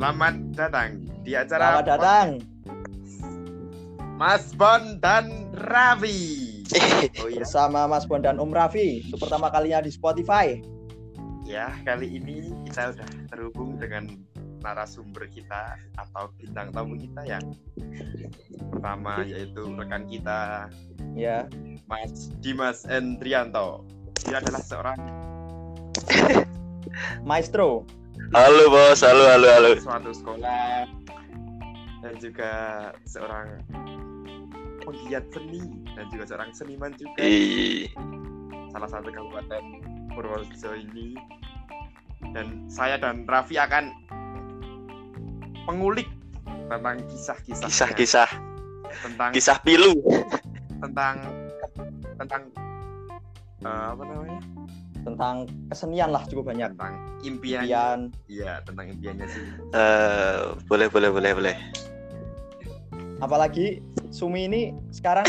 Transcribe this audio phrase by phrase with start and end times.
[0.00, 2.28] Selamat datang di acara Selamat datang.
[4.16, 6.48] Mas Bon dan Raffi.
[7.20, 9.04] Oh iya, Bersama Mas Bon dan Om Raffi.
[9.04, 10.56] Itu pertama kalinya di Spotify.
[11.44, 14.08] ya kali ini kita udah terhubung dengan
[14.64, 17.44] narasumber kita atau bintang tamu kita yang
[18.72, 20.72] pertama yaitu rekan kita
[21.12, 21.44] Ya.
[21.84, 23.84] Mas Dimas Endrianto.
[24.24, 24.96] Dia adalah seorang
[27.20, 27.84] Maestro.
[28.30, 29.70] Halo bos, halo halo halo.
[29.74, 30.86] suatu sekolah.
[31.98, 32.52] Dan juga
[33.02, 33.58] seorang
[34.86, 35.66] penggiat seni
[35.98, 37.18] dan juga seorang seniman juga.
[37.18, 37.90] Ih,
[38.70, 39.82] salah satu kabupaten
[40.14, 41.18] Purworejo ini.
[42.30, 43.90] Dan saya dan Raffi akan
[45.66, 46.06] mengulik
[46.70, 48.30] tentang kisah-kisah kisah-kisah,
[49.10, 49.98] tentang kisah pilu.
[50.78, 51.18] tentang
[52.14, 52.42] tentang
[53.66, 54.38] eh, apa namanya
[55.00, 56.76] Tentang kesenian lah cukup banyak.
[56.76, 57.98] tentang impian Impian.
[58.28, 61.56] iya tentang impiannya sih Eh, boleh boleh boleh boleh.
[63.20, 65.28] Apalagi Sumi ini sekarang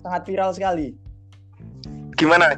[0.00, 0.96] sangat viral sekali.
[2.16, 2.56] Gimana?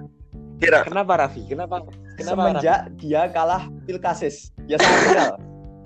[0.58, 1.46] Kira Kenapa Raffi?
[1.46, 1.86] Kenapa?
[2.18, 4.50] Kenapa Semenjak dia kalah Pilkasis.
[4.66, 5.34] Ya sangat viral.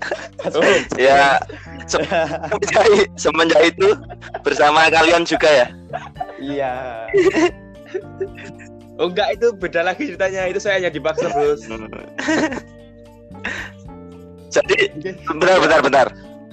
[0.99, 1.39] ya
[1.87, 3.95] semenjak, semenjak itu
[4.43, 5.67] bersama kalian juga ya.
[6.41, 6.73] Iya.
[8.95, 10.45] Oh enggak itu beda lagi ceritanya.
[10.45, 11.65] Itu saya hanya dipaksa bros.
[14.53, 14.75] Jadi
[15.25, 16.07] bentar bentar bentar.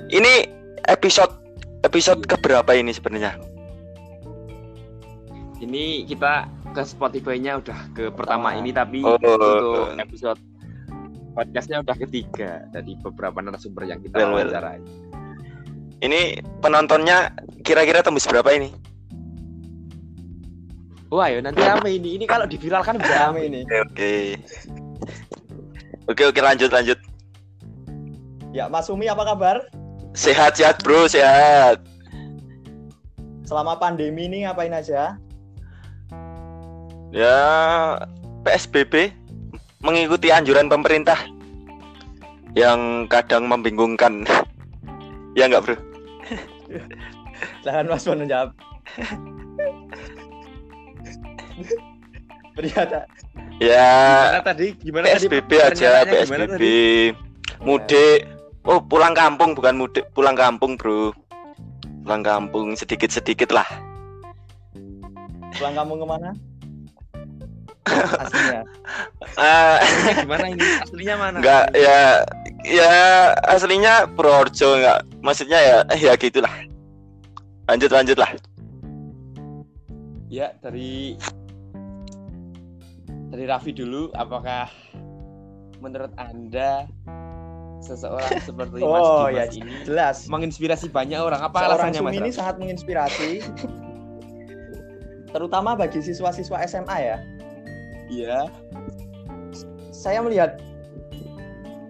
[0.09, 0.49] Ini
[0.89, 1.37] episode
[1.85, 3.37] episode keberapa ini sebenarnya?
[5.61, 8.59] Ini kita ke Spotify-nya udah ke pertama Pertama.
[8.59, 9.21] ini tapi Oh.
[9.21, 10.41] untuk episode
[11.31, 14.49] podcastnya udah ketiga dari beberapa narasumber yang kita Well, well.
[14.49, 14.81] wawancarai.
[16.01, 16.21] Ini
[16.65, 18.73] penontonnya kira-kira tembus berapa ini?
[21.11, 22.15] Wah ya nanti rame ini.
[22.15, 23.61] Ini kalau diviralkan bisa Rame ini.
[23.67, 24.15] Oke oke.
[26.07, 26.99] Oke oke lanjut lanjut.
[28.51, 29.63] Ya, Mas Sumi apa kabar?
[30.15, 31.83] Sehat sehat bro sehat.
[33.43, 35.19] Selama pandemi ini ngapain aja?
[37.11, 37.39] Ya
[38.47, 39.11] PSBB
[39.83, 41.19] mengikuti anjuran pemerintah
[42.55, 44.23] yang kadang membingungkan.
[45.39, 45.77] ya enggak bro?
[47.63, 48.51] Silahkan Mas menjawab.
[52.57, 53.07] Beri ada.
[53.61, 53.89] Ya
[54.33, 54.67] Gimana tadi?
[54.81, 55.27] Gimana tadi?
[55.29, 56.53] PSBB aja pernyataannya gimana PSBB.
[56.57, 56.79] tadi?
[57.63, 58.21] Mudik.
[58.69, 61.15] Oh pulang kampung bukan mudik pulang kampung bro.
[62.05, 63.67] Pulang kampung sedikit sedikit lah.
[65.57, 66.31] Pulang kamu ke mana?
[68.23, 68.63] Aslinya.
[69.41, 70.67] Eh, Aslinya gimana ini?
[70.85, 71.37] Aslinya mana?
[71.41, 71.99] enggak ya
[72.61, 72.93] ya
[73.49, 76.53] aslinya Purworejo enggak maksudnya ya ya gitulah.
[77.69, 78.31] Lanjut lanjut lah.
[80.31, 81.19] Ya dari
[83.31, 84.11] dari Raffi dulu.
[84.13, 84.69] Apakah
[85.81, 86.85] menurut anda
[87.81, 90.17] seseorang seperti Mas Oh Dimas ya, ini jelas.
[90.29, 91.41] menginspirasi banyak orang?
[91.41, 92.05] Apa Seorang alasannya Mas?
[92.05, 92.37] Sumi ini Raffi?
[92.37, 93.31] sangat menginspirasi.
[95.31, 97.17] Terutama bagi siswa-siswa SMA ya.
[98.11, 98.41] Iya.
[99.91, 100.59] Saya melihat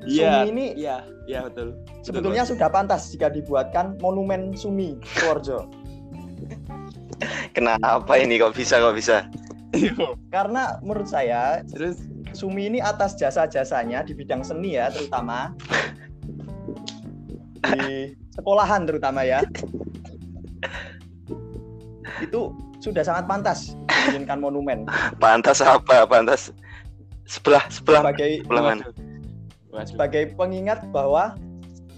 [0.03, 0.45] Iya.
[0.45, 1.77] Sumi ini Iya, iya betul.
[2.01, 5.69] sebetulnya sudah pantas jika dibuatkan monumen Sumi Purworejo.
[7.57, 9.29] Kenapa ini kok bisa kok bisa?
[10.35, 12.03] Karena menurut saya Terus?
[12.31, 15.51] Sumi ini atas jasa-jasanya di bidang seni ya terutama.
[17.75, 19.43] Di sekolahan terutama ya.
[22.23, 23.75] Itu sudah sangat pantas
[24.07, 24.87] dibikinkan monumen.
[25.19, 26.07] Pantas apa?
[26.07, 26.55] Pantas
[27.27, 28.07] sebelah sebelah.
[28.07, 28.85] Sebagai sebelah mana?
[29.83, 31.35] Sebagai pengingat bahwa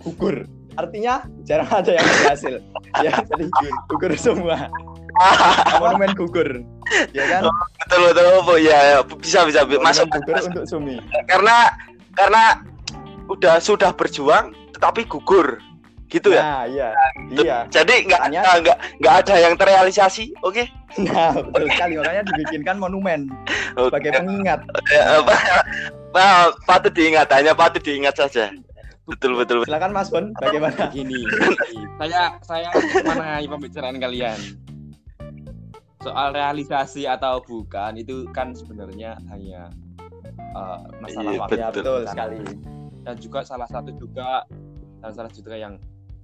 [0.01, 0.49] gugur.
[0.81, 2.57] Artinya jarang ada yang berhasil.
[3.01, 3.49] Ya jadi
[3.89, 4.69] gugur semua.
[5.81, 6.61] Monumen gugur
[7.17, 7.43] ya kan?
[7.87, 10.51] Betul betul oh, ya, ya bisa bisa monumen masuk gugur masuk.
[10.53, 10.97] untuk Sumi.
[11.29, 11.73] Karena
[12.17, 12.45] karena
[13.29, 15.61] udah sudah berjuang tetapi gugur.
[16.13, 16.43] Gitu ya?
[16.45, 16.89] Nah iya.
[17.33, 17.59] Iya.
[17.73, 20.61] jadi nggak nggak nggak ada yang terrealisasi oke?
[21.01, 21.97] Nah betul sekali.
[21.97, 23.33] Makanya dibikinkan monumen
[23.73, 24.61] sebagai pengingat.
[24.93, 25.35] Ya, apa,
[26.13, 26.25] apa,
[26.69, 28.53] patut diingat hanya patut diingat saja.
[29.03, 29.73] Betul betul, betul.
[29.73, 30.87] silakan Mas Bon bagaimana?
[30.95, 31.27] Gini,
[31.99, 32.69] saya saya
[33.03, 34.39] menengahi pembicaraan kalian.
[36.03, 39.71] Soal realisasi atau bukan itu kan sebenarnya hanya
[40.35, 41.73] eh, masalah Iya, waktu Betul.
[41.79, 42.39] betul sekali.
[43.03, 44.47] dan juga salah satu juga
[44.99, 45.75] dan salah satu juga yang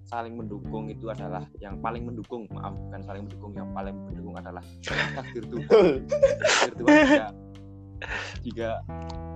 [0.04, 4.62] saling mendukung itu adalah yang paling mendukung maaf bukan saling mendukung yang paling mendukung adalah
[5.14, 5.66] takdir Tuhan.
[6.08, 7.26] Takdir Tuhan jika
[8.40, 8.70] jika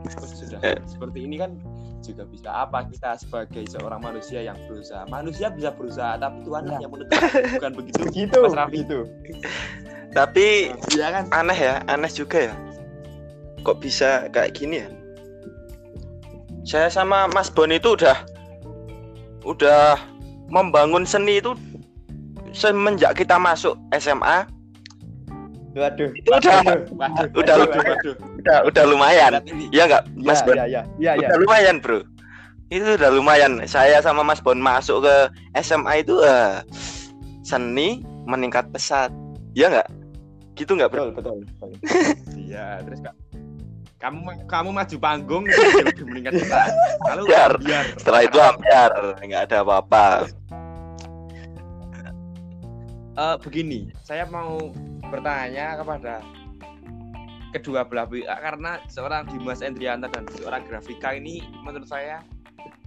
[0.39, 1.59] sudah seperti ini kan
[2.03, 5.03] juga bisa apa kita sebagai seorang manusia yang berusaha.
[5.07, 8.71] Manusia bisa berusaha tapi Tuhan lah yang menentukan bukan begitu begitu Mas Raffi.
[8.73, 8.99] begitu
[10.13, 11.25] tapi iya kan?
[11.33, 12.55] aneh ya aneh juga ya.
[13.63, 14.89] Kok bisa kayak gini ya?
[16.63, 18.17] Saya sama Mas Bon itu udah
[19.43, 19.99] udah
[20.47, 21.57] membangun seni itu
[22.55, 24.47] semenjak kita masuk SMA
[25.73, 26.13] Waduh.
[26.13, 26.61] itu udah
[26.93, 28.15] Waduh, Udah, waduh, waduh.
[28.45, 29.33] udah udah lumayan.
[29.73, 30.53] Ya nggak Ya, Mas Bon?
[30.53, 31.33] ya, ya, ya, ya.
[31.33, 32.05] udah lumayan bro.
[32.69, 33.57] Itu udah lumayan.
[33.65, 35.17] Saya sama Mas Bon masuk ke
[35.65, 36.61] SMA itu eh,
[37.41, 39.09] seni meningkat pesat.
[39.57, 39.89] Ya nggak
[40.53, 41.71] gitu nggak Betul, betul, betul.
[42.49, 43.17] Iya, terus kak
[44.03, 46.75] kamu kamu maju panggung lebih meningkat kita.
[47.07, 47.55] Kalau Biar.
[47.63, 48.91] biar setelah itu ambiar
[49.23, 50.27] nggak ada apa-apa
[53.13, 54.73] Eh, begini, saya mau
[55.13, 56.25] bertanya kepada
[57.53, 62.25] kedua belah pihak karena seorang Dimas Endrianta dan seorang Grafika ini menurut saya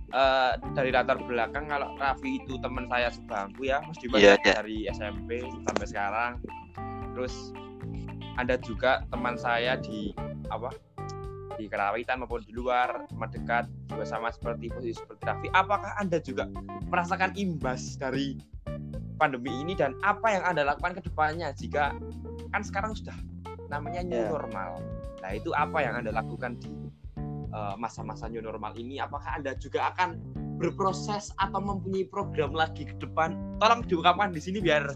[0.10, 4.54] eh, dari latar belakang kalau Raffi itu teman saya sebangku ya, Mas Dimas Iya, iya.
[4.58, 6.32] dari SMP sampai sekarang.
[7.16, 7.56] Terus
[8.36, 10.12] ada juga teman saya di
[10.52, 10.76] apa
[11.56, 15.48] di kerawitan maupun di luar teman dekat juga sama seperti posisi seperti Raffi.
[15.56, 16.52] Apakah anda juga
[16.92, 18.36] merasakan imbas dari
[19.16, 21.96] pandemi ini dan apa yang anda lakukan ke depannya jika
[22.52, 23.16] kan sekarang sudah
[23.72, 24.28] namanya new Ya.
[24.28, 24.84] normal.
[25.24, 26.92] Nah itu apa yang anda lakukan di
[27.56, 29.00] uh, masa-masa new normal ini?
[29.00, 30.20] Apakah anda juga akan
[30.60, 33.36] berproses atau mempunyai program lagi ke depan?
[33.64, 34.92] Tolong diungkapkan di sini biar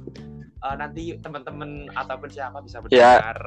[0.62, 3.20] uh, nanti teman-teman ataupun siapa bisa Ya.
[3.20, 3.40] mendengar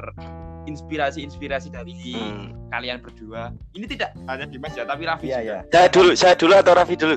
[0.63, 2.55] inspirasi-inspirasi dari Hmm.
[2.69, 3.51] kalian berdua.
[3.71, 5.51] Ini tidak hanya Dimas ya, tapi Raffi Iya, juga.
[5.51, 5.59] ya.
[5.69, 7.15] saya dulu saya dulu atau Raffi dulu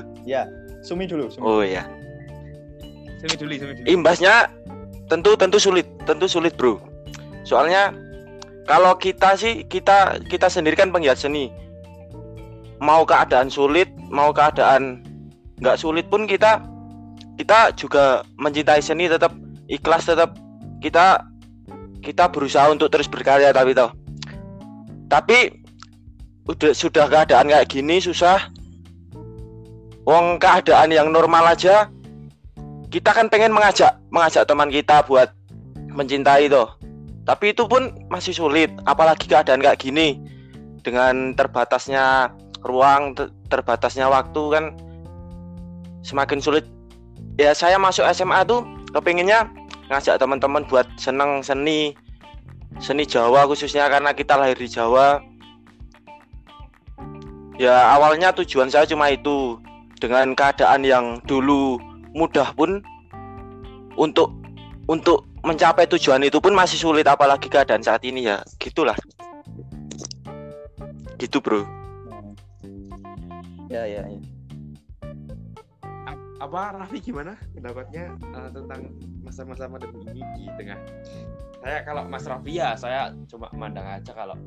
[0.83, 1.43] Sumi dulu, Sumi.
[1.43, 1.83] oh ya
[3.17, 3.87] Sini dulu, sini dulu.
[3.89, 4.51] imbasnya
[5.07, 6.77] tentu tentu sulit tentu sulit bro
[7.41, 7.89] soalnya
[8.63, 11.49] kalau kita sih kita kita sendiri kan penggiat seni
[12.77, 15.01] mau keadaan sulit mau keadaan
[15.57, 16.61] nggak sulit pun kita
[17.35, 19.33] kita juga mencintai seni tetap
[19.67, 20.35] ikhlas tetap
[20.79, 21.27] kita
[21.99, 23.91] kita berusaha untuk terus berkarya tapi toh.
[25.07, 25.51] Tapi
[26.47, 28.47] udah sudah keadaan kayak gini susah.
[30.07, 31.91] Wong keadaan yang normal aja
[32.87, 35.35] kita kan pengen mengajak mengajak teman kita buat
[35.91, 36.71] mencintai toh.
[37.27, 40.15] Tapi itu pun masih sulit apalagi keadaan kayak gini.
[40.79, 42.31] Dengan terbatasnya
[42.63, 44.65] ruang ter- terbatasnya waktu kan
[46.07, 46.63] semakin sulit.
[47.35, 49.47] Ya saya masuk SMA tuh kepinginnya
[49.87, 51.95] ngajak teman-teman buat seneng seni
[52.77, 55.23] seni Jawa khususnya karena kita lahir di Jawa.
[57.57, 59.57] Ya awalnya tujuan saya cuma itu
[59.97, 61.81] dengan keadaan yang dulu
[62.13, 62.85] mudah pun
[63.97, 64.29] untuk
[64.85, 68.45] untuk mencapai tujuan itu pun masih sulit apalagi keadaan saat ini ya.
[68.61, 68.93] Gitulah.
[71.17, 71.65] Gitu bro.
[73.67, 74.36] Ya, ya, ya.
[76.37, 78.81] Apa Raffi gimana pendapatnya eh, tentang
[79.25, 80.77] masa-masa pandemi ini di tengah?
[81.61, 84.37] Saya kalau Mas Raffi ya saya cuma memandang aja kalau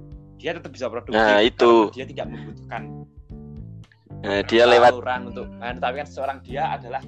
[0.41, 1.91] dia tetap bisa produktif Nah, itu.
[1.93, 2.83] dia tidak membutuhkan
[4.21, 7.03] Nah, dia lewat saluran untuk nah, tapi kan seorang dia adalah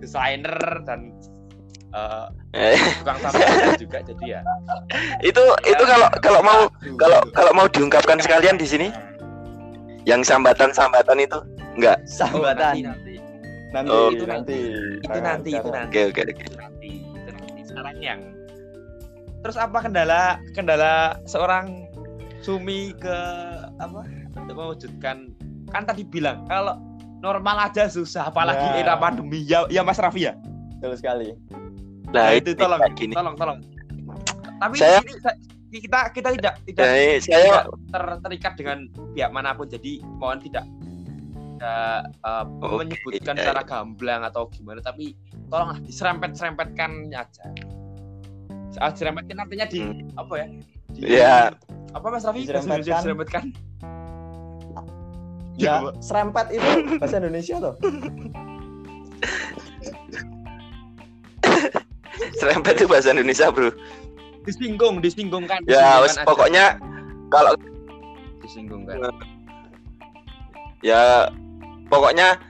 [0.00, 0.56] desainer
[0.88, 1.12] dan
[1.92, 2.26] eh,
[2.56, 4.40] eh, tukang sampah juga jadi ya.
[5.20, 6.60] Itu itu kalau kalau mau
[6.96, 8.88] kalau kalau mau diungkapkan sekalian di sini
[10.08, 11.38] yang sambatan-sambatan itu
[11.76, 12.00] enggak?
[12.00, 12.74] Oh, Sambatan.
[13.70, 14.58] Nanti, Oh, itu nanti.
[14.98, 15.96] itu nanti itu nanti.
[16.04, 16.44] Oke oke oke.
[16.44, 17.60] Itu nanti itu nanti.
[17.62, 18.20] Sekarang yang
[19.40, 20.22] terus apa kendala
[20.52, 20.92] kendala
[21.24, 21.86] seorang
[22.38, 23.16] Sumi ke
[23.76, 25.34] apa untuk mewujudkan
[25.66, 26.78] kan tadi bilang kalau
[27.18, 28.80] normal aja susah apalagi Ya.
[28.80, 29.42] era pandemi.
[29.42, 30.34] Ya ya Mas Raffi ya?
[30.76, 31.28] Betul sekali.
[32.06, 33.12] nah Nah, itu tolong gini.
[33.12, 33.58] tolong tolong.
[34.56, 35.02] Tapi Saya-
[35.66, 38.78] ini kita kita tidak tidak Nah, ini saya ter- terikat dengan
[39.12, 40.62] pihak mana pun jadi mohon tidak
[41.56, 45.16] tidak uh, Oke, menyebutkan iya, secara gamblang atau gimana tapi
[45.48, 47.44] tolonglah diserempet-serempetkan aja
[48.76, 50.12] Ah, serempetkan artinya di Hmm.
[50.14, 50.46] apa ya
[50.92, 51.48] di, Ya.
[51.90, 52.84] apa Mas Raffi bahasa Diserempetkan.
[52.84, 53.44] Diserempetkan
[55.56, 55.90] Ya, Coba.
[56.04, 56.68] serempet itu
[57.00, 57.74] bahasa Indonesia tuh.
[62.36, 63.70] serempet itu bahasa Indonesia bro
[64.44, 66.24] disinggung disinggungkan Ya, disinggungkan wes, aja.
[66.24, 66.64] pokoknya
[67.28, 67.52] kalau
[68.40, 68.96] disinggungkan
[70.80, 71.32] ya
[71.88, 72.40] pokoknya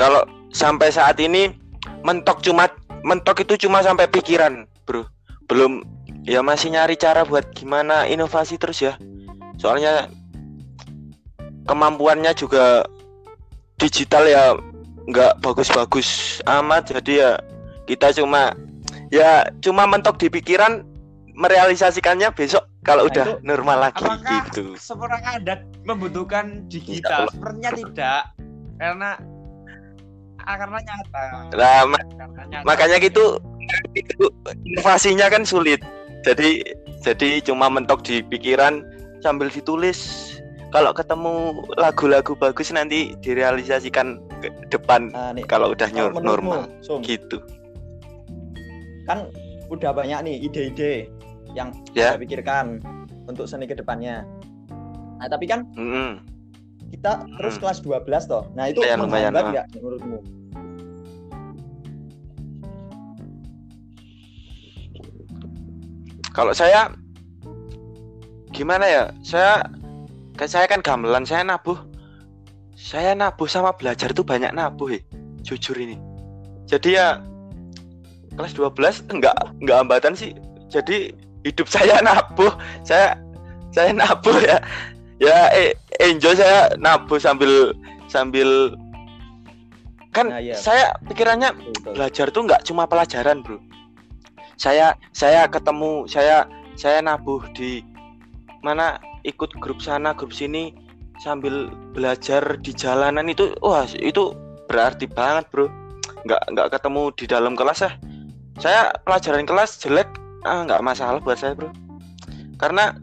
[0.00, 1.52] kalau sampai saat ini
[2.02, 2.68] mentok cuma
[3.04, 5.04] mentok itu cuma sampai pikiran bro.
[5.48, 5.84] Belum
[6.24, 8.94] ya masih nyari cara buat gimana inovasi terus ya.
[9.60, 10.08] Soalnya
[11.68, 12.84] kemampuannya juga
[13.76, 14.44] digital ya
[15.10, 16.92] nggak bagus-bagus amat.
[16.96, 17.36] Jadi ya
[17.84, 18.54] kita cuma
[19.10, 20.86] ya cuma mentok di pikiran
[21.34, 24.64] merealisasikannya besok kalau Nah, udah itu normal lagi apakah gitu.
[24.76, 27.28] seorang adat membutuhkan digital?
[27.28, 28.20] Sepertinya tidak
[28.80, 29.10] karena
[30.40, 31.24] ah, karena nyata.
[31.52, 32.64] Nah, ma- Karena nyata.
[32.64, 33.24] makanya gitu
[33.92, 34.24] itu
[34.64, 35.80] inovasinya kan sulit.
[36.24, 36.64] Jadi
[37.00, 38.80] jadi cuma mentok di pikiran
[39.20, 40.28] sambil ditulis.
[40.70, 47.42] Kalau ketemu lagu-lagu bagus nanti direalisasikan ke depan Nah, nih, kalau udah menurutmu, normal gitu.
[49.04, 49.26] kan
[49.66, 51.10] udah banyak nih ide-ide
[51.52, 52.14] yang Ya.
[52.14, 52.78] saya pikirkan
[53.26, 54.26] untuk seni ke depannya.
[55.18, 56.22] Nah, tapi kan Mm-mm.
[56.90, 57.62] kita terus Hmm.
[57.62, 58.44] kelas 12 toh.
[58.56, 59.50] Nah, itu Lumayan, lumayan, ah.
[59.52, 60.18] nggak menurutmu?
[66.30, 66.94] Kalau saya
[68.54, 69.04] gimana ya?
[69.20, 69.66] Saya
[70.38, 71.76] kan saya kan gamelan, saya nabuh.
[72.78, 75.00] Saya nabuh sama belajar tuh banyak nabuh, ya.
[75.40, 75.96] jujur ini.
[76.68, 77.16] Jadi ya
[78.36, 80.36] kelas 12 enggak enggak hambatan sih.
[80.70, 81.16] Jadi
[81.46, 82.52] hidup saya nabuh,
[82.84, 83.16] saya
[83.70, 84.58] saya nabuh ya.
[85.20, 87.76] Ya eh, enjoy saya nabuh sambil
[88.08, 88.72] sambil
[90.10, 90.58] kan Nah, iya.
[90.58, 91.92] saya pikirannya Betul, betul.
[91.94, 93.62] belajar tuh nggak cuma pelajaran bro
[94.58, 96.44] saya saya ketemu saya
[96.74, 97.80] saya nabuh di
[98.60, 100.74] mana ikut grup sana grup sini
[101.22, 104.34] sambil belajar di jalanan itu wah itu
[104.66, 105.70] berarti banget bro
[106.26, 107.92] nggak nggak ketemu di dalam kelas ya
[108.60, 110.10] saya pelajaran kelas jelek
[110.42, 111.68] ah nggak masalah buat saya bro
[112.56, 112.96] karena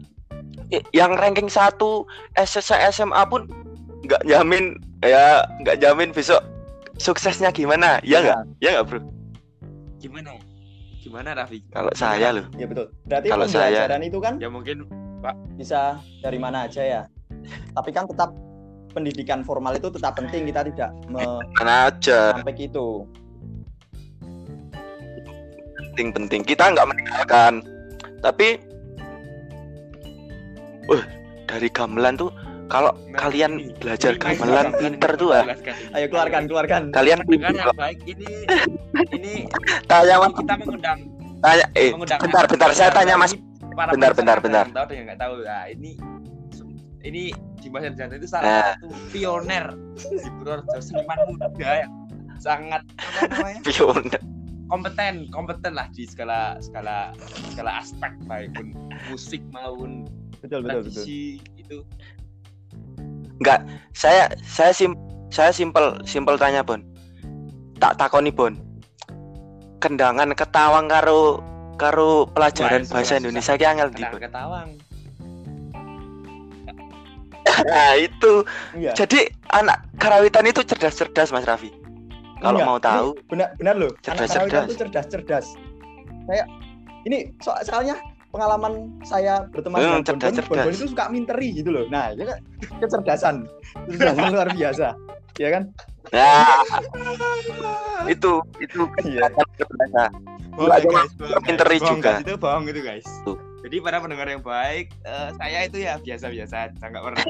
[0.92, 2.04] yang ranking satu
[2.34, 3.46] SSC SMA pun
[4.04, 6.42] nggak jamin ya nggak jamin besok
[6.98, 9.00] suksesnya gimana ya nggak ya nggak bro
[9.98, 10.30] Gimana?
[11.02, 11.58] Gimana Raffi?
[11.74, 12.86] kalau saya loh Iya betul.
[13.02, 14.86] Berarti Kalau saya- itu kan Ya mungkin
[15.58, 17.02] bisa dari mana aja ya.
[17.74, 18.30] Tapi kan tetap
[18.94, 23.10] pendidikan formal itu tetap penting kita tidak me- mana aja sampai gitu.
[25.98, 26.46] Penting-penting.
[26.46, 27.66] Kita nggak meninggalkan.
[28.22, 28.62] Tapi
[30.86, 31.02] uh
[31.50, 32.30] dari gamelan tuh
[32.70, 33.74] kalau Nah, kalian ini.
[33.82, 35.44] belajar Ini gamelan pinter ini tuh ah.
[35.98, 36.82] Ayo keluarkan, keluarkan.
[36.94, 38.30] kalian Pendengar yang baik ini
[39.10, 39.34] ini
[39.90, 40.30] tanya mas.
[40.38, 40.98] kita mengundang.
[41.42, 42.20] Tanya eh mengundang.
[42.22, 43.34] bentar bentar saya tanya mas.
[43.74, 44.66] Para Bentar, bentar, bentar.
[44.66, 45.34] yang tahu ada yang nggak tahu?
[45.42, 45.90] Nah ini
[47.02, 47.22] ini
[47.58, 48.30] Dimas Sarjana itu Nah.
[48.30, 49.64] salah satu pioner.
[49.98, 51.92] Di Purworejo seniman muda yang
[52.38, 53.60] sangat apa namanya?
[53.66, 54.22] Pioner
[54.68, 57.16] kompeten kompeten lah di segala segala
[57.52, 58.76] segala aspek baik pun
[59.08, 60.04] musik maupun
[60.38, 60.94] Betul, betul, betul.
[60.94, 61.82] tradisi itu
[63.94, 64.94] saya saya sim
[65.30, 66.82] saya simpel simpel tanya bon.
[67.78, 68.58] Tak takoni bon.
[69.78, 71.38] Kendangan ketawang karo
[71.78, 74.74] karo pelajaran Wah, bahasa Indonesia ki angel di ketawang.
[77.48, 78.44] Nah itu.
[78.74, 78.92] Iya.
[78.94, 81.70] jadi anak karawitan itu cerdas-cerdas Mas Raffi
[82.38, 83.90] kalau Enggak, mau tahu benar benar loh.
[84.00, 84.64] Cerdas, Anak cerdas.
[84.64, 85.46] itu cerdas-cerdas.
[86.24, 86.44] Saya
[87.04, 87.96] ini so soalnya
[88.28, 90.78] pengalaman saya berteman Hmm, dengan cerdas, Bonbon, Bonbon cerdas.
[90.78, 91.84] itu suka minteri gitu loh.
[91.88, 92.38] Nah, itu kan
[92.82, 93.34] kecerdasan.
[93.84, 94.88] Kecerdasan luar biasa.
[95.36, 95.64] Ya kan?
[96.08, 96.56] nah
[98.08, 99.28] itu itu Iya.
[99.28, 100.02] biasa
[100.56, 101.12] bohong ya, cuma guys,
[101.78, 102.12] bohong, juga.
[102.18, 103.36] itu bohong itu guys Tuh.
[103.60, 107.24] jadi para pendengar yang baik eh, saya itu ya biasa-biasa nggak pernah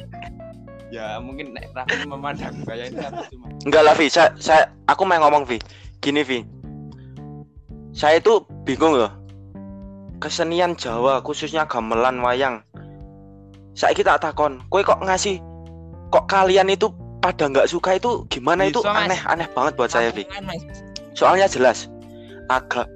[0.88, 4.06] ya mungkin nek Raffi memandang saya itu apa cuma enggak lah Vi.
[4.08, 5.58] Saya, saya aku mau ngomong Vi.
[6.00, 6.40] Gini Vi.
[7.92, 9.12] Saya itu bingung loh.
[10.18, 12.64] Kesenian Jawa khususnya gamelan wayang.
[13.76, 15.38] Saya kita takon kue kok ngasih
[16.10, 16.90] kok kalian itu
[17.22, 18.82] pada nggak suka itu gimana itu?
[18.82, 19.04] Bisa, Mas.
[19.06, 20.26] aneh aneh banget buat saya Vi.
[21.14, 21.86] Soalnya jelas
[22.50, 22.88] agak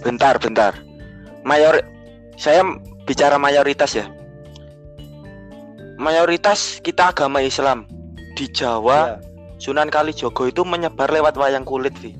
[0.00, 0.72] bentar bentar.
[1.44, 1.84] Mayor
[2.40, 2.64] saya
[3.04, 4.08] bicara mayoritas ya
[5.96, 7.86] mayoritas kita agama Islam.
[8.34, 9.16] Di Jawa Iya.
[9.62, 12.12] Sunan Kalijogo itu menyebar lewat wayang kulit Vi.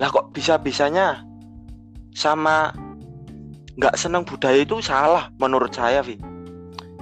[0.00, 1.20] Lah kok bisa bisanya
[2.16, 2.72] sama
[3.76, 6.16] nggak seneng budaya itu salah menurut saya Vi.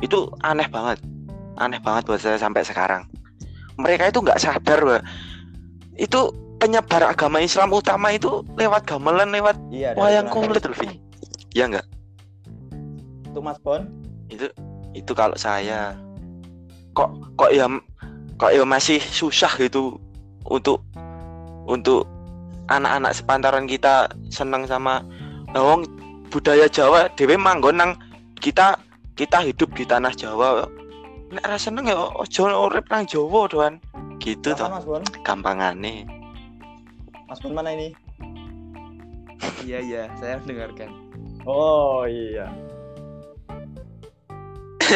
[0.03, 0.99] Itu aneh banget.
[1.57, 3.07] Aneh banget buat saya sampai sekarang.
[3.79, 5.01] Mereka itu nggak sadar bahwa
[5.95, 6.21] itu
[6.59, 9.95] penyebar agama Islam utama itu lewat gamelan lewat Iya.
[9.95, 10.99] wayang kulit Vi.
[11.55, 11.87] Ya nggak?
[13.31, 13.87] Untuk Mas Bon,
[14.29, 14.51] itu
[15.17, 15.97] kalau saya.
[16.95, 17.67] Kok kok ya
[18.39, 19.99] kok ya masih susah gitu
[20.47, 20.83] untuk
[21.69, 22.07] untuk
[22.69, 25.05] anak-anak sepantaran kita senang sama
[25.53, 25.85] lawang
[26.29, 27.09] budaya Jawa.
[27.17, 27.93] Dewe manggon nang
[28.39, 28.77] kita
[29.19, 30.69] kita hidup di tanah Jawa.
[31.29, 33.75] Nek ra seneng ya ojo urip nang Jawa doan
[34.21, 34.69] gitu toh.
[35.25, 36.09] Gampangane.
[37.29, 37.93] Mas Bon mana ini?
[39.69, 40.03] iya iya.
[40.17, 40.91] Saya mendengarkan
[41.45, 42.49] Oh iya.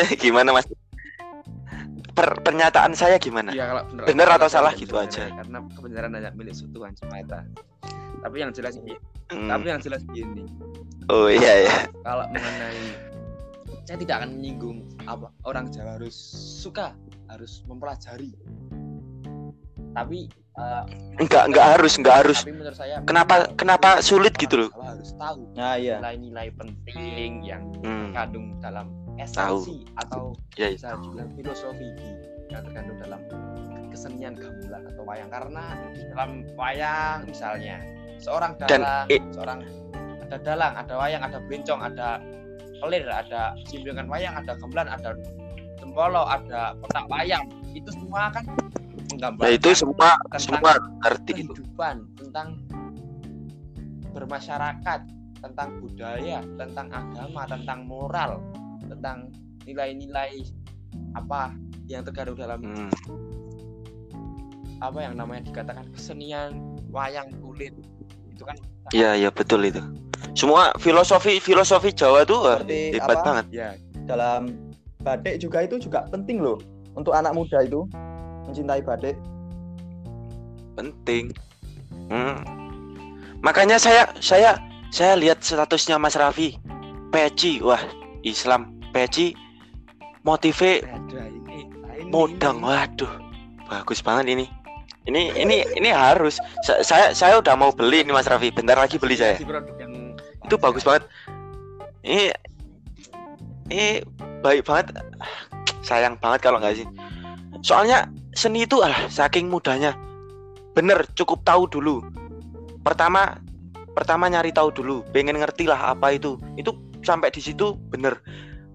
[0.23, 0.67] gimana Mas
[2.13, 5.33] Per- pernyataan saya gimana Iya kalau bener, Bener atau salah gitu aja.
[5.33, 7.41] Karena kebenaran hanya milik Tuhan semata.
[8.21, 8.93] Tapi yang jelas ini,
[9.29, 9.49] Hmm.
[9.49, 10.45] tapi yang jelas begini,
[11.09, 12.85] oh iya ya kalau mengenai
[13.83, 16.13] saya tidak akan menyinggung apa orang Jawa harus
[16.61, 16.93] suka,
[17.27, 18.37] harus mempelajari.
[19.91, 20.85] Tapi eh,
[21.17, 24.71] enggak enggak harus enggak harus Tapi menurut saya Kenapa- kenapa sulit gitu loh?
[24.77, 25.97] Harus tahu Nah iya.
[25.99, 28.13] nilai-nilai penting yang Hmm.
[28.13, 30.77] kandung dalam esensi atau Ya, ya.
[30.77, 31.89] bisa dibilang filosofi
[32.49, 33.21] yang terkandung dalam
[33.89, 35.65] kesenian gamelan atau wayang karena
[36.13, 37.77] dalam wayang misalnya
[38.17, 39.59] seorang Dan, dalang eh, seorang
[40.29, 42.21] ada dalang ada wayang ada bencong ada
[42.81, 45.13] pelir ada simbengan wayang ada gamelan ada
[45.77, 48.45] cempolo ada kotak wayang itu semua kan
[49.13, 51.33] menggambarkan Nah, itu semua tentang semua itu.
[51.53, 52.49] kehidupan tentang
[54.13, 55.01] bermasyarakat
[55.43, 58.39] tentang budaya tentang agama tentang moral
[58.93, 59.33] tentang
[59.65, 60.43] nilai-nilai
[61.15, 61.55] apa
[61.87, 62.91] yang terkandung dalam Hmm.
[64.79, 66.59] apa yang namanya dikatakan kesenian
[66.91, 67.73] wayang kulit
[68.29, 68.57] itu kan
[68.91, 69.79] Iya, iya betul itu.
[70.35, 73.23] Semua filosofi filosofi Jawa tuh Seperti hebat apa?
[73.23, 73.47] banget.
[73.55, 73.69] ya
[74.05, 74.59] dalam
[74.99, 76.59] batik juga itu juga penting loh
[76.93, 77.87] untuk anak muda itu
[78.45, 79.15] mencintai batik
[80.75, 81.31] Penting.
[82.09, 82.43] Hmm.
[83.39, 84.57] Makanya saya saya
[84.89, 86.57] saya lihat statusnya Mas Raffi.
[87.13, 87.81] Peci, wah,
[88.25, 89.33] Islam peci
[90.23, 91.67] motive ada ini
[91.99, 92.63] ini modang.
[92.63, 93.11] Waduh.
[93.67, 94.47] Bagus banget ini.
[95.09, 96.39] Ini ini ini harus.
[96.63, 98.53] Sa- Saya saya udah mau beli ini Mas Raffi.
[98.55, 99.41] Bentar lagi beli saya.
[99.41, 100.15] Yang
[100.47, 101.09] Itu bagus banget.
[102.05, 102.31] Ini
[103.73, 104.05] ini
[104.45, 104.95] baik banget.
[105.83, 106.87] Sayang banget kalau nggak sih.
[107.67, 108.07] Soalnya
[108.37, 109.97] seni itu ah saking mudahnya.
[110.73, 112.01] Bener, cukup tahu dulu.
[112.87, 113.39] Pertama
[113.93, 116.39] pertama nyari tahu dulu, pengen ngerti lah apa itu.
[116.57, 118.19] Itu sampai di situ bener.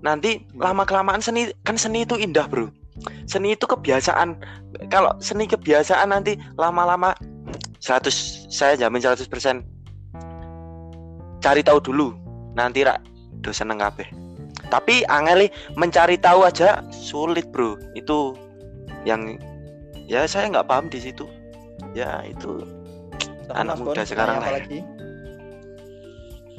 [0.06, 2.70] Nanti lama kelamaan seni kan seni itu indah, Bro.
[3.30, 4.38] Seni itu kebiasaan.
[4.90, 7.14] Kalau seni kebiasaan nanti lama-lama
[7.80, 9.30] 100 saya jamin 100%
[11.40, 12.14] cari tahu dulu
[12.58, 13.00] nanti rak
[13.46, 14.10] do seneng kabeh
[14.74, 18.34] tapi angeli mencari tahu aja sulit bro itu
[19.06, 19.38] yang
[20.10, 21.30] ya saya nggak paham di situ
[21.94, 22.66] ya itu
[23.48, 24.56] Tapi Anak muda Bon, sekarang lah ya.
[24.60, 24.80] lagi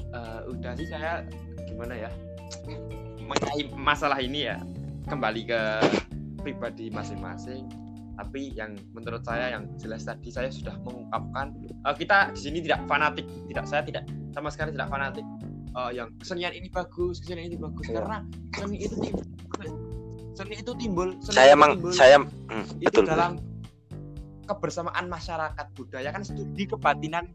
[0.08, 1.20] Eh, udah sih saya
[1.68, 2.10] gimana ya
[3.28, 4.56] mengenai masalah ini ya.
[5.08, 5.60] Kembali ke
[6.40, 7.68] pribadi masing-masing.
[8.18, 12.82] Tapi yang menurut saya yang jelas tadi saya sudah mengungkapkan eh, kita di sini tidak
[12.90, 13.28] fanatik.
[13.46, 15.22] Tidak saya tidak sama sekali tidak fanatik.
[15.76, 17.86] Eh, yang kesenian ini bagus kesenian ini bagus.
[17.86, 18.02] Iya.
[18.02, 18.18] karena
[18.58, 19.22] seni itu timbul
[20.34, 23.32] seni itu timbul seni saya itu emang timbul saya hmm, itu betul dalam
[24.48, 26.08] kebersamaan masyarakat budaya.
[26.10, 27.30] Kan studi kebatinan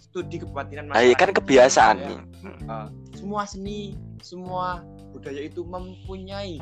[0.00, 2.22] studi kebatinan Nah, iya kan kebiasaan budaya.
[2.64, 4.80] Uh, semua seni semua
[5.14, 6.58] budaya itu mempunyai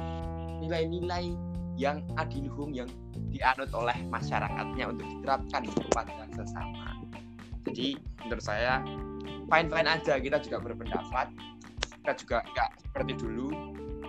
[0.61, 1.33] nilai-nilai
[1.81, 2.87] yang adiluhung yang
[3.33, 7.01] dianut oleh masyarakatnya untuk diterapkan kepada sesama.
[7.65, 8.85] Jadi menurut saya
[9.49, 10.21] fine fine aja.
[10.21, 11.33] Kita juga berpendapat.
[12.05, 13.49] Kita juga nggak seperti dulu.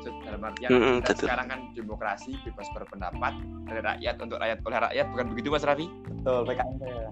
[0.04, 1.26] Dalam artian Mm-mm, kita betul.
[1.32, 3.34] sekarang kan demokrasi bebas berpendapat.
[3.72, 5.06] Dari rakyat untuk rakyat oleh rakyat.
[5.16, 5.88] Bukan begitu mas Raffi?
[5.88, 7.12] Betul PKN saya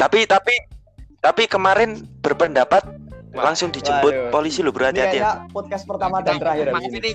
[0.00, 0.56] tapi tapi
[1.20, 2.80] tapi kemarin berpendapat
[3.32, 4.30] langsung dijemput waduh.
[4.30, 7.10] polisi lo berhati-hati ya podcast pertama dan Nah, terakhir hari ini ini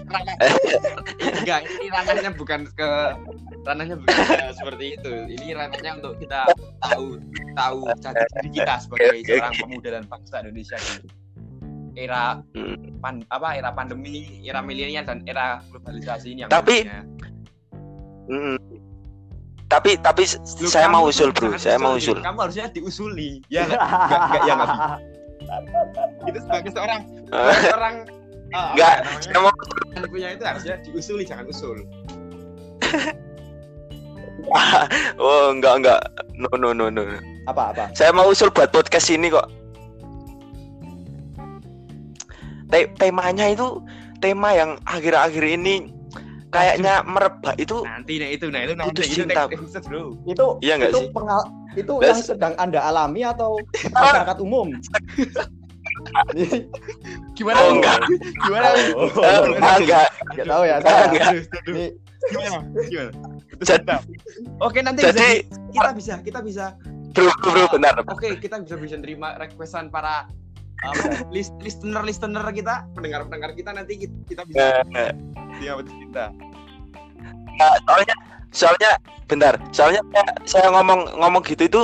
[1.36, 2.89] enggak ini ranahnya bukan ke
[3.62, 6.47] ranahnya bukan ke seperti itu ini ranahnya untuk kita
[6.82, 7.19] tahu
[7.51, 11.08] tahu jati diri kita sebagai seorang pemuda dan bangsa Indonesia di
[11.95, 12.75] era Hmm.
[12.99, 16.88] pan, apa era pandemi era milenial dan era globalisasi ini yang Tapi-
[18.25, 18.58] Mm-mm.
[19.65, 20.23] tapi tapi
[20.58, 22.17] Loh, saya kamu mau usul bro saya mau usul.
[22.19, 24.69] kamu harusnya diusuli ya nggak nggak nggak ya nggak
[26.26, 27.02] itu sebagai seorang
[27.64, 27.96] seorang
[28.52, 29.52] eh, apa Nggak, saya mau
[30.08, 31.78] punya itu harusnya diusuli jangan usul
[35.18, 36.00] oh enggak enggak
[36.38, 37.04] no no no no
[37.50, 39.48] apa apa saya mau usul buat podcast ini kok
[42.66, 43.82] Te- temanya itu
[44.20, 45.94] tema yang akhir-akhir ini
[46.50, 49.42] kayaknya merebak itu nanti nah itu nah itu nanti Putus itu cinta,
[49.86, 51.10] bro itu Iya nggak itu sih?
[51.14, 53.60] pengal- itu Terus- yang sedang anda alami atau
[53.94, 54.72] masyarakat umum?
[57.36, 57.58] Gimana?
[57.58, 57.76] Oh, Bro?
[57.78, 58.00] enggak.
[58.42, 58.68] gimana?
[58.96, 60.08] Oh, Eh, enggak enggak.
[60.34, 61.06] nggak tahu ya Enggak, saya.
[61.06, 61.32] enggak.
[61.66, 61.86] ini
[62.26, 62.58] gimana?
[62.86, 63.12] Gimana?
[63.56, 63.86] Jadi-
[64.60, 66.66] oke nanti jadi bisa, kita bisa kita bisa.
[67.16, 67.96] Bro bro benar.
[68.08, 70.28] Oke kita bisa bisa terima requestan para
[70.84, 70.96] um,
[71.30, 74.84] list, listener listener kita pendengar pendengar kita nanti kita, kita bisa
[75.56, 76.26] dia cinta
[77.56, 78.16] Nah, soalnya
[78.56, 78.91] soalnya
[79.28, 79.60] bentar.
[79.76, 81.82] Soalnya saya, saya ngomong ngomong gitu itu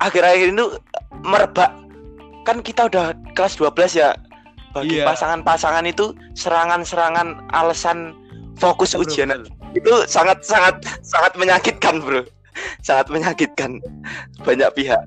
[0.00, 0.66] akhir-akhir itu
[1.22, 1.70] merebak.
[2.44, 4.16] Kan kita udah kelas 12 ya
[4.72, 5.06] bagi Iya.
[5.06, 8.16] pasangan-pasangan itu serangan-serangan alasan
[8.58, 9.44] fokus Betul, ujian betul.
[9.74, 12.24] itu sangat sangat sangat menyakitkan bro.
[12.82, 13.78] Sangat menyakitkan.
[14.42, 15.00] Banyak pihak.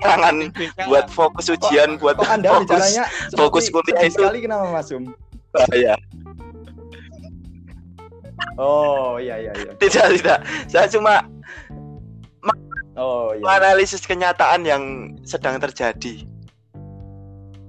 [0.00, 0.48] Serangan
[0.88, 3.04] buat fokus ujian buat kok anda fokus bicaranya
[3.36, 4.16] fokus kuliah itu.
[4.16, 5.12] sekali kenapa Mas Sum?
[5.52, 5.94] Bahaya
[8.58, 10.38] oh iya iya iya tidak tidak
[10.70, 11.24] saya cuma
[12.98, 14.82] oh iya menganalisis kenyataan yang
[15.26, 16.26] sedang terjadi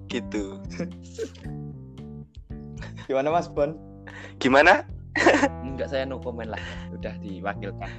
[0.10, 0.58] gitu
[3.10, 3.74] Gimana Mas Bon?
[4.38, 4.86] Gimana?
[5.66, 6.62] Enggak saya no comment lah.
[6.94, 7.90] Udah diwakilkan.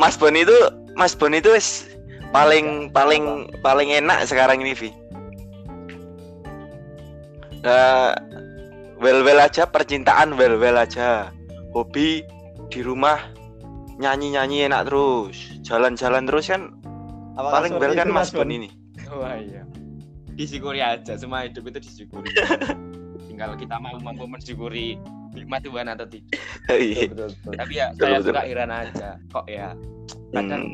[0.00, 0.56] Mas Bon itu
[0.96, 1.92] Mas Bon itu wis
[2.32, 4.90] paling paling paling enak sekarang ini Vi.
[7.60, 8.16] Nah,
[9.02, 11.34] well well aja percintaan well well aja.
[11.74, 12.22] Hobi
[12.70, 13.18] di rumah
[13.98, 15.36] nyanyi nyanyi enak terus,
[15.66, 16.72] jalan-jalan terus kan
[17.36, 18.70] Apakah paling well kan Mas Bon ini.
[19.10, 19.64] Wah iya.
[20.32, 22.32] Disyukuri aja, semua hidup itu disyukuri.
[23.28, 24.96] Tinggal kita mau mampu mensyukuri
[25.32, 26.40] nikmat Tuhan atau tidak.
[26.72, 27.08] Iya.
[27.10, 27.52] Betul, betul, betul.
[27.60, 28.28] Tapi ya Betul, saya betul.
[28.32, 29.08] suka heran aja.
[29.32, 29.68] Kok ya
[30.32, 30.64] kadang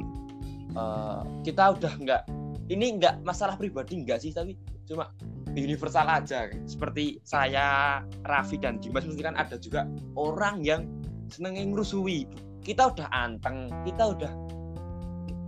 [0.68, 2.22] Hmm, eh, kita udah nggak
[2.68, 5.08] ini nggak masalah pribadi nggak sih tapi cuma
[5.54, 6.50] universal aja.
[6.66, 10.84] Seperti saya Raffi dan Dimas mesti kan ada juga orang yang
[11.32, 12.28] seneng ngerusui.
[12.64, 14.32] Kita udah anteng kita udah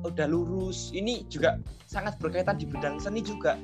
[0.09, 0.95] udah lurus.
[0.97, 3.61] Ini juga sangat berkaitan di bidang seni juga.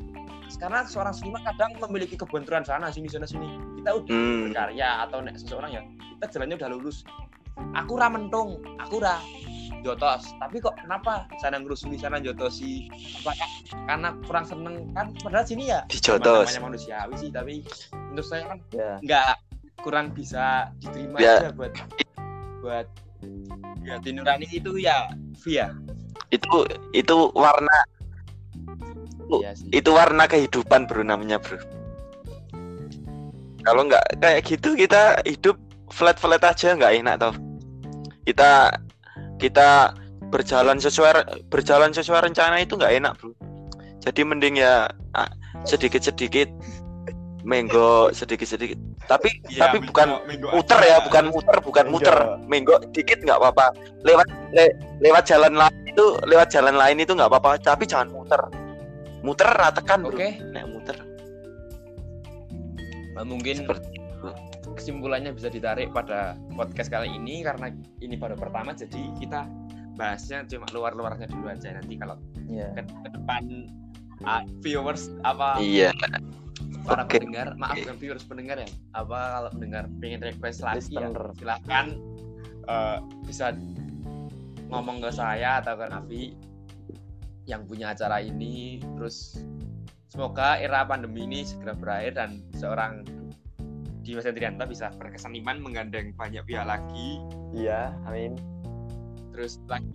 [0.57, 3.49] Karena seorang seniman kadang memiliki kebenturan sana sini sana sini.
[3.83, 4.43] Kita udah Hmm.
[4.51, 5.83] berkarya atau seseorang ya
[6.17, 7.03] kita jalannya udah lurus.
[7.73, 9.21] Aku ra mentung aku ra
[9.87, 12.91] jotos tapi kok kenapa sana ngerusui sana jotosi
[13.23, 13.49] apakah
[13.87, 16.51] karena kurang seneng kan padahal sini ya Dijotos.
[16.51, 17.63] namanya manusiawi sih tapi
[18.11, 18.91] menurut saya kan Ya.
[19.01, 19.31] nggak
[19.81, 21.47] kurang bisa diterima Ya.
[21.47, 21.73] aja buat
[22.59, 22.87] buat
[23.87, 25.07] ya nurani itu ya
[25.47, 25.71] via
[26.35, 27.79] Itu itu warna
[29.31, 29.71] Iya sih.
[29.71, 31.59] itu warna kehidupan bro namanya bro.
[33.63, 35.59] Kalau nggak kayak gitu kita hidup
[35.91, 37.35] flat flat aja nggak enak toh.
[38.23, 38.71] Kita
[39.37, 39.93] kita
[40.29, 43.31] berjalan sesuai berjalan sesuai rencana itu nggak enak bro.
[44.03, 44.87] Jadi mending ya
[45.67, 46.47] sedikit sedikit
[47.47, 48.75] menggo sedikit sedikit.
[49.07, 50.89] Tapi Iya, tapi minggu- bukan minggu muter aja.
[50.91, 52.17] ya, bukan muter, bukan muter.
[52.51, 53.71] Menggo dikit nggak apa-apa.
[54.03, 58.43] Lewat le- lewat jalan lain itu lewat jalan lain itu nggak apa-apa, tapi jangan muter.
[59.23, 60.11] Muter ratakan bro.
[60.15, 60.97] Oke, Nek muter.
[63.15, 63.96] nah, mungkin Seperti
[64.77, 67.73] kesimpulannya bisa ditarik pada podcast kali ini karena
[68.05, 69.49] ini baru pertama jadi kita
[69.97, 72.77] bahasnya cuma luar-luarnya dulu aja nanti kalau Iya.
[72.79, 73.43] ke, ke depan
[74.23, 75.91] ah, viewers apa Iya.
[76.85, 77.19] para Oke.
[77.19, 81.09] pendengar maaf bukan viewers pendengar ya apa kalau pendengar pengen request lagi ya
[81.41, 81.87] silahkan
[82.69, 83.57] eh, bisa
[84.69, 86.25] ngomong ke saya atau ke Nafi
[87.47, 89.39] yang punya acara ini terus
[90.11, 93.03] semoga era pandemi ini segera berakhir dan seorang
[94.07, 97.19] Dimas Hendrianto bisa berkeseniman menggandeng banyak pihak lagi
[97.51, 98.39] Iya, amin.
[99.35, 99.91] terus lagi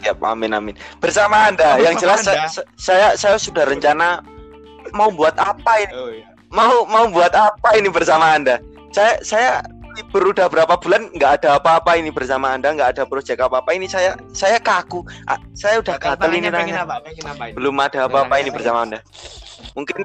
[0.00, 0.74] Ya, amin amin.
[1.00, 2.44] Bersama Anda, yang jelas Anda.
[2.46, 4.20] sa- saya saya sudah rencana
[4.92, 5.92] mau buat apa ini?
[5.92, 8.60] oh iya Mau mau buat apa ini bersama Anda?
[8.92, 9.50] Saya saya
[9.96, 13.90] libur udah berapa bulan nggak ada apa-apa ini bersama Anda, nggak ada proyek apa-apa ini
[13.90, 15.02] saya saya kaku.
[15.50, 16.84] Saya udah gatel ini nanya.
[16.86, 17.10] apa apa
[17.48, 17.54] ini?
[17.58, 19.00] Belum ada apa-apa ini bersama Anda.
[19.74, 20.04] Mungkin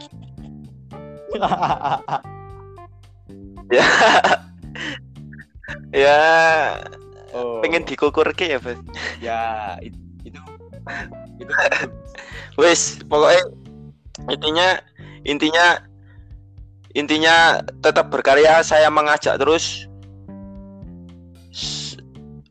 [3.69, 3.87] ya
[6.09, 6.21] ya
[7.35, 7.61] oh.
[7.61, 8.77] pengen dikukur ke ya, Bos.
[9.21, 9.39] ya
[9.83, 10.41] it- itu
[11.39, 11.53] itu
[12.59, 13.39] Wes, pokoknya
[14.27, 14.67] intinya
[15.23, 15.65] intinya
[16.91, 18.59] intinya tetap berkarya.
[18.65, 19.87] Saya mengajak terus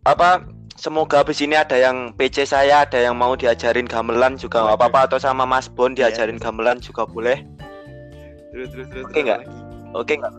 [0.08, 0.48] apa?
[0.78, 5.00] Semoga habis ini ada yang PC saya, ada yang mau diajarin gamelan juga nggak apa-apa
[5.10, 7.42] atau sama Mas Bon diajarin gamelan juga boleh.
[8.50, 9.40] Terus terus terus Oke nggak?
[9.92, 10.32] Oke nggak?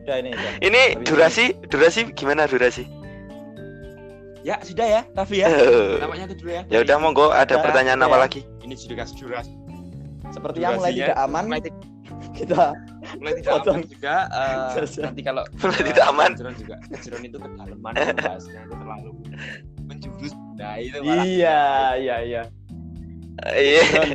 [0.00, 0.30] Udah ini.
[0.30, 0.52] udah.
[0.60, 2.84] Ini Habis durasi durasi gimana durasi?
[4.40, 5.52] ya sudah ya Raffi ya
[6.00, 8.08] namanya itu dulu ya ya udah monggo ada Ya, pertanyaan ya.
[8.08, 8.40] apa lagi?
[8.64, 9.52] ini sudah durasi
[10.32, 11.44] Sepertinya mulai tidak aman.
[11.44, 11.60] mulai,
[12.32, 12.72] Kita
[13.20, 13.76] mulai tidak Potong.
[13.76, 14.14] aman juga
[14.72, 15.02] Selesai.
[15.04, 16.30] nanti kalau Mulai eh, tidak aman.
[16.32, 17.92] kejuruan juga kejuruan itu kedalaman
[18.24, 19.10] bahasnya itu terlalu
[19.84, 21.60] menjurus nah itu malah Iya,
[22.00, 22.42] iya, iya.
[23.56, 23.82] Iya.
[23.88, 24.12] Drone,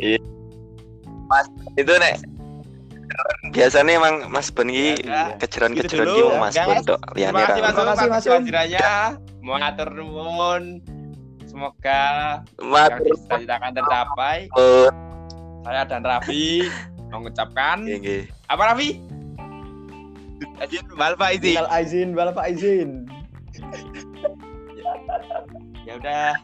[0.00, 0.18] iya.
[1.76, 2.14] itu nek
[3.50, 6.54] biasanya emang Mas Ben ki Ya, kejeron Gitu kejeron dulu, ki ya, Mas.
[6.56, 7.66] Ben tok terima liyane kasih ra.
[7.66, 8.32] Mas Terima kasih, Mas Um.
[8.36, 8.90] Hadirannya
[9.46, 10.64] mengatur nuwun
[11.46, 12.02] semoga
[12.60, 14.38] Mas yang dicita-citakan tercapai
[15.66, 16.66] saya dan Raffi
[17.14, 17.78] mengucapkan
[18.50, 19.00] apa Raffi?
[20.60, 21.54] Izin Mbak Alfa izin.
[21.56, 22.90] Minal aizin, wal faizin.
[25.88, 26.36] Ya udah.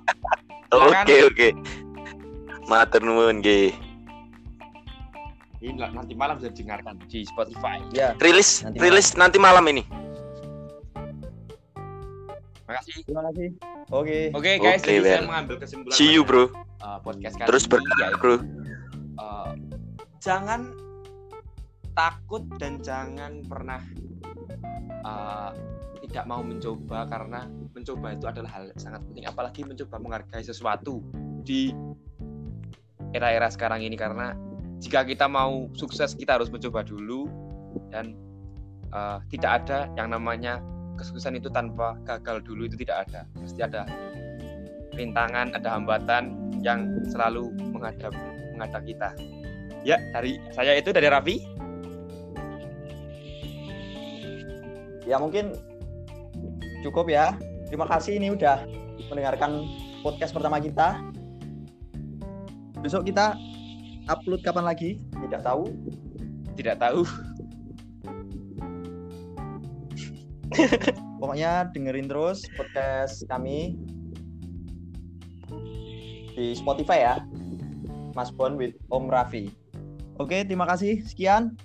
[0.73, 1.49] Oke oke.
[2.71, 3.75] Matur nuwun nggih.
[5.63, 7.79] Ini nanti malam bisa didengarkan di Spotify.
[7.95, 9.87] Ya, Rilis Nanti rilis nanti malam ini.
[12.67, 13.05] Makasih.
[13.07, 13.49] terima kasih.
[13.93, 14.19] Oke.
[14.35, 15.29] Oke guys, Oke, jadi saya well.
[15.29, 16.51] mengambil kesimpulan See you, Bro.
[16.81, 18.35] uh, podcast kali Terus bergerak, Bro.
[19.21, 19.53] uh,
[20.19, 20.73] jangan
[21.93, 23.79] takut dan jangan pernah
[25.05, 25.53] uh,
[26.09, 27.45] tidak mau mencoba karena
[27.77, 31.05] mencoba itu adalah hal yang sangat penting apalagi mencoba menghargai sesuatu
[31.45, 31.71] di
[33.13, 34.37] era-era sekarang ini karena
[34.83, 37.29] jika kita mau sukses kita harus mencoba dulu
[37.95, 38.17] dan
[38.93, 40.61] eh, tidak ada yang namanya
[40.99, 43.89] kesuksesan itu tanpa gagal dulu itu tidak ada pasti ada
[44.93, 48.13] rintangan ada hambatan yang selalu menghadap
[48.53, 49.09] menghadap kita
[49.83, 51.63] ya dari saya itu dari Raffi
[55.07, 55.55] Ya mungkin
[56.87, 57.35] cukup ya.
[57.67, 58.63] Terima kasih ini udah
[59.11, 59.67] mendengarkan
[60.05, 61.03] podcast pertama kita.
[62.83, 63.39] Besok kita
[64.11, 64.99] upload kapan lagi?
[65.15, 65.71] Tidak tahu.
[66.53, 67.09] tidak tahu
[71.17, 73.81] Pokoknya dengerin terus podcast kami
[76.37, 77.15] di Spotify ya.
[78.13, 79.49] Mas Bon with Om Raffi.
[80.21, 81.01] Oke, terima kasih.
[81.09, 81.57] Sekian.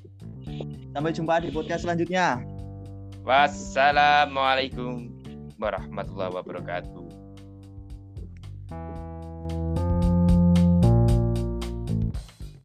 [0.95, 2.39] Sampai jumpa di podcast selanjutnya.
[3.27, 5.11] wassalamualaikum
[5.59, 7.06] warahmatullahi wabarakatuh